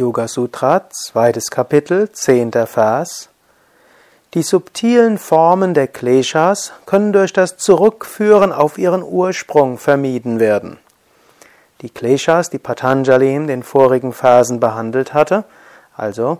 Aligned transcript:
Yoga 0.00 0.28
Sutra, 0.28 0.88
zweites 0.88 1.50
Kapitel, 1.50 2.10
zehnter 2.10 2.66
Vers. 2.66 3.28
Die 4.32 4.42
subtilen 4.42 5.18
Formen 5.18 5.74
der 5.74 5.88
Kleshas 5.88 6.72
können 6.86 7.12
durch 7.12 7.34
das 7.34 7.58
Zurückführen 7.58 8.50
auf 8.50 8.78
ihren 8.78 9.02
Ursprung 9.02 9.76
vermieden 9.76 10.40
werden. 10.40 10.78
Die 11.82 11.90
Kleshas, 11.90 12.48
die 12.48 12.58
Patanjali 12.58 13.34
in 13.34 13.46
den 13.46 13.62
vorigen 13.62 14.14
Versen 14.14 14.58
behandelt 14.58 15.12
hatte, 15.12 15.44
also 15.94 16.38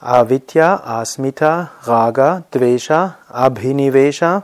Avidya, 0.00 0.82
Asmita, 0.84 1.70
Raga, 1.84 2.42
Dvesha, 2.52 3.18
Abhinivesha, 3.28 4.42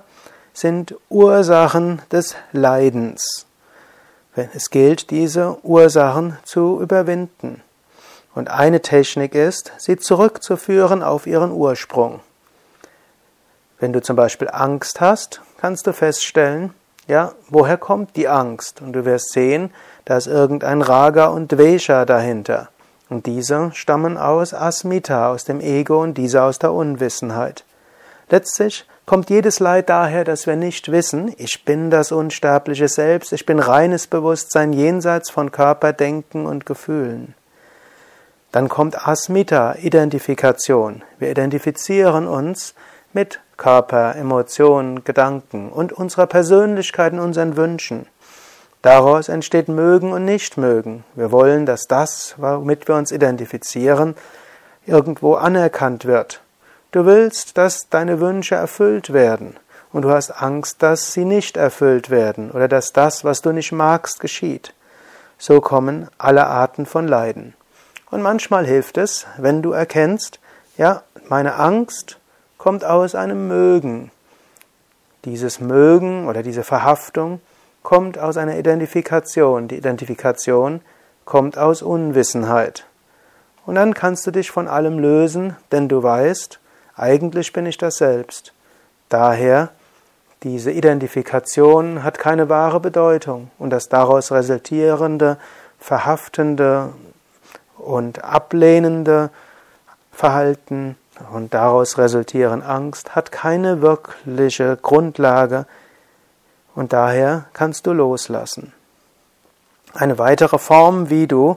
sind 0.52 0.94
Ursachen 1.08 2.00
des 2.12 2.36
Leidens. 2.52 3.46
Es 4.54 4.70
gilt, 4.70 5.10
diese 5.10 5.58
Ursachen 5.64 6.38
zu 6.44 6.80
überwinden. 6.80 7.60
Und 8.38 8.50
eine 8.50 8.80
Technik 8.82 9.34
ist, 9.34 9.72
sie 9.78 9.96
zurückzuführen 9.96 11.02
auf 11.02 11.26
ihren 11.26 11.50
Ursprung. 11.50 12.20
Wenn 13.80 13.92
du 13.92 14.00
zum 14.00 14.14
Beispiel 14.14 14.48
Angst 14.48 15.00
hast, 15.00 15.40
kannst 15.60 15.88
du 15.88 15.92
feststellen, 15.92 16.72
ja, 17.08 17.32
woher 17.48 17.76
kommt 17.76 18.14
die 18.14 18.28
Angst? 18.28 18.80
Und 18.80 18.92
du 18.92 19.04
wirst 19.04 19.32
sehen, 19.32 19.74
da 20.04 20.16
ist 20.16 20.28
irgendein 20.28 20.82
Raga 20.82 21.26
und 21.26 21.50
Dvesha 21.50 22.04
dahinter. 22.04 22.68
Und 23.08 23.26
diese 23.26 23.72
stammen 23.74 24.16
aus 24.16 24.54
Asmita, 24.54 25.32
aus 25.32 25.42
dem 25.42 25.60
Ego 25.60 26.00
und 26.00 26.14
diese 26.14 26.44
aus 26.44 26.60
der 26.60 26.72
Unwissenheit. 26.72 27.64
Letztlich 28.30 28.86
kommt 29.04 29.30
jedes 29.30 29.58
Leid 29.58 29.88
daher, 29.88 30.22
dass 30.22 30.46
wir 30.46 30.54
nicht 30.54 30.92
wissen, 30.92 31.34
ich 31.38 31.64
bin 31.64 31.90
das 31.90 32.12
unsterbliche 32.12 32.86
Selbst, 32.86 33.32
ich 33.32 33.46
bin 33.46 33.58
reines 33.58 34.06
Bewusstsein 34.06 34.72
jenseits 34.72 35.28
von 35.28 35.50
Körper, 35.50 35.92
Denken 35.92 36.46
und 36.46 36.66
Gefühlen. 36.66 37.34
Dann 38.52 38.68
kommt 38.68 39.06
Asmita, 39.06 39.74
Identifikation. 39.74 41.02
Wir 41.18 41.30
identifizieren 41.30 42.26
uns 42.26 42.74
mit 43.12 43.40
Körper, 43.58 44.14
Emotionen, 44.16 45.04
Gedanken 45.04 45.70
und 45.70 45.92
unserer 45.92 46.26
Persönlichkeit 46.26 47.12
und 47.12 47.20
unseren 47.20 47.56
Wünschen. 47.56 48.06
Daraus 48.80 49.28
entsteht 49.28 49.68
Mögen 49.68 50.12
und 50.12 50.24
Nichtmögen. 50.24 51.04
Wir 51.14 51.32
wollen, 51.32 51.66
dass 51.66 51.88
das, 51.88 52.36
womit 52.38 52.88
wir 52.88 52.94
uns 52.94 53.12
identifizieren, 53.12 54.14
irgendwo 54.86 55.34
anerkannt 55.34 56.04
wird. 56.04 56.40
Du 56.92 57.04
willst, 57.04 57.58
dass 57.58 57.90
deine 57.90 58.20
Wünsche 58.20 58.54
erfüllt 58.54 59.12
werden 59.12 59.56
und 59.92 60.02
du 60.02 60.10
hast 60.10 60.30
Angst, 60.30 60.82
dass 60.82 61.12
sie 61.12 61.24
nicht 61.24 61.56
erfüllt 61.56 62.08
werden 62.08 62.50
oder 62.50 62.68
dass 62.68 62.92
das, 62.92 63.24
was 63.24 63.42
du 63.42 63.52
nicht 63.52 63.72
magst, 63.72 64.20
geschieht. 64.20 64.72
So 65.36 65.60
kommen 65.60 66.08
alle 66.16 66.46
Arten 66.46 66.86
von 66.86 67.06
Leiden. 67.06 67.54
Und 68.10 68.22
manchmal 68.22 68.66
hilft 68.66 68.98
es, 68.98 69.26
wenn 69.36 69.62
du 69.62 69.72
erkennst, 69.72 70.40
ja, 70.76 71.02
meine 71.28 71.56
Angst 71.56 72.18
kommt 72.56 72.84
aus 72.84 73.14
einem 73.14 73.48
Mögen. 73.48 74.10
Dieses 75.24 75.60
Mögen 75.60 76.26
oder 76.26 76.42
diese 76.42 76.64
Verhaftung 76.64 77.40
kommt 77.82 78.18
aus 78.18 78.36
einer 78.36 78.58
Identifikation. 78.58 79.68
Die 79.68 79.76
Identifikation 79.76 80.80
kommt 81.24 81.58
aus 81.58 81.82
Unwissenheit. 81.82 82.86
Und 83.66 83.74
dann 83.74 83.92
kannst 83.92 84.26
du 84.26 84.30
dich 84.30 84.50
von 84.50 84.68
allem 84.68 84.98
lösen, 84.98 85.56
denn 85.72 85.88
du 85.88 86.02
weißt, 86.02 86.58
eigentlich 86.96 87.52
bin 87.52 87.66
ich 87.66 87.76
das 87.76 87.96
Selbst. 87.96 88.54
Daher, 89.10 89.70
diese 90.42 90.70
Identifikation 90.70 92.02
hat 92.02 92.18
keine 92.18 92.48
wahre 92.48 92.80
Bedeutung 92.80 93.50
und 93.58 93.70
das 93.70 93.88
daraus 93.88 94.32
resultierende, 94.32 95.36
verhaftende 95.78 96.94
und 97.88 98.22
ablehnende 98.22 99.30
Verhalten 100.12 100.96
und 101.32 101.54
daraus 101.54 101.96
resultieren 101.96 102.62
Angst 102.62 103.16
hat 103.16 103.32
keine 103.32 103.80
wirkliche 103.80 104.76
Grundlage 104.80 105.66
und 106.74 106.92
daher 106.92 107.46
kannst 107.54 107.86
du 107.86 107.92
loslassen. 107.92 108.72
Eine 109.94 110.18
weitere 110.18 110.58
Form, 110.58 111.08
wie 111.08 111.26
du 111.26 111.56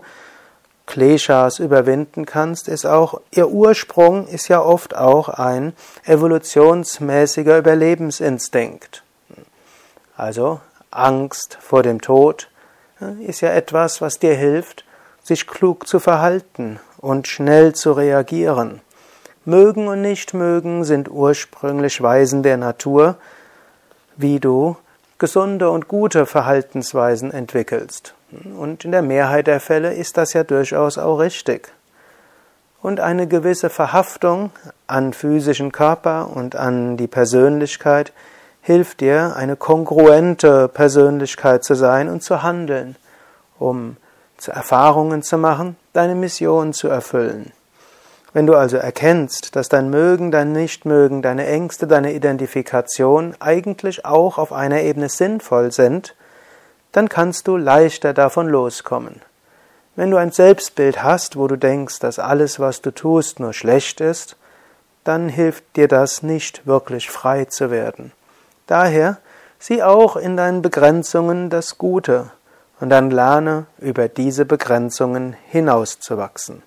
Kleshas 0.87 1.59
überwinden 1.59 2.25
kannst, 2.25 2.69
ist 2.69 2.85
auch, 2.85 3.19
ihr 3.31 3.49
Ursprung 3.49 4.25
ist 4.25 4.47
ja 4.47 4.61
oft 4.61 4.95
auch 4.95 5.27
ein 5.29 5.73
evolutionsmäßiger 6.05 7.57
Überlebensinstinkt. 7.57 9.03
Also 10.15 10.61
Angst 10.91 11.57
vor 11.59 11.83
dem 11.83 12.01
Tod 12.01 12.49
ist 13.19 13.41
ja 13.41 13.49
etwas, 13.49 14.01
was 14.01 14.17
dir 14.17 14.35
hilft, 14.35 14.85
sich 15.23 15.47
klug 15.47 15.87
zu 15.87 15.99
verhalten 15.99 16.79
und 16.97 17.27
schnell 17.27 17.73
zu 17.73 17.91
reagieren. 17.93 18.81
Mögen 19.45 19.87
und 19.87 20.01
Nichtmögen 20.01 20.83
sind 20.83 21.09
ursprünglich 21.09 22.01
Weisen 22.01 22.43
der 22.43 22.57
Natur, 22.57 23.15
wie 24.15 24.39
du 24.39 24.77
gesunde 25.17 25.69
und 25.69 25.87
gute 25.87 26.25
Verhaltensweisen 26.25 27.31
entwickelst. 27.31 28.13
Und 28.57 28.85
in 28.85 28.91
der 28.91 29.01
Mehrheit 29.01 29.47
der 29.47 29.59
Fälle 29.59 29.93
ist 29.93 30.17
das 30.17 30.33
ja 30.33 30.43
durchaus 30.43 30.97
auch 30.97 31.17
richtig. 31.17 31.71
Und 32.81 32.99
eine 32.99 33.27
gewisse 33.27 33.69
Verhaftung 33.69 34.51
an 34.87 35.13
physischen 35.13 35.71
Körper 35.71 36.31
und 36.35 36.55
an 36.55 36.97
die 36.97 37.07
Persönlichkeit 37.07 38.13
hilft 38.61 39.01
dir, 39.01 39.35
eine 39.35 39.55
kongruente 39.55 40.67
Persönlichkeit 40.67 41.63
zu 41.63 41.75
sein 41.75 42.09
und 42.09 42.23
zu 42.23 42.41
handeln, 42.41 42.95
um 43.59 43.97
Erfahrungen 44.49 45.21
zu 45.21 45.37
machen, 45.37 45.75
deine 45.93 46.15
Mission 46.15 46.73
zu 46.73 46.87
erfüllen. 46.87 47.51
Wenn 48.33 48.47
du 48.47 48.55
also 48.55 48.77
erkennst, 48.77 49.55
dass 49.55 49.69
dein 49.69 49.89
Mögen, 49.89 50.31
dein 50.31 50.53
Nichtmögen, 50.53 51.21
deine 51.21 51.45
Ängste, 51.45 51.85
deine 51.85 52.13
Identifikation 52.13 53.35
eigentlich 53.39 54.05
auch 54.05 54.37
auf 54.37 54.53
einer 54.53 54.81
Ebene 54.81 55.09
sinnvoll 55.09 55.71
sind, 55.71 56.15
dann 56.93 57.09
kannst 57.09 57.47
du 57.47 57.57
leichter 57.57 58.13
davon 58.13 58.47
loskommen. 58.47 59.21
Wenn 59.95 60.11
du 60.11 60.17
ein 60.17 60.31
Selbstbild 60.31 61.03
hast, 61.03 61.35
wo 61.35 61.47
du 61.47 61.57
denkst, 61.57 61.99
dass 61.99 62.19
alles, 62.19 62.59
was 62.59 62.81
du 62.81 62.91
tust, 62.91 63.41
nur 63.41 63.53
schlecht 63.53 63.99
ist, 63.99 64.37
dann 65.03 65.27
hilft 65.27 65.75
dir 65.75 65.89
das 65.89 66.23
nicht 66.23 66.65
wirklich 66.65 67.09
frei 67.09 67.45
zu 67.45 67.69
werden. 67.69 68.13
Daher 68.67 69.17
sieh 69.59 69.83
auch 69.83 70.15
in 70.15 70.37
deinen 70.37 70.61
Begrenzungen 70.61 71.49
das 71.49 71.77
Gute 71.77 72.31
und 72.81 72.89
dann 72.89 73.11
lerne 73.11 73.67
über 73.79 74.09
diese 74.09 74.43
Begrenzungen 74.45 75.35
hinauszuwachsen. 75.49 76.63